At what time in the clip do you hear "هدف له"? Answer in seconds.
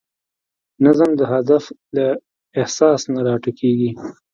1.33-2.07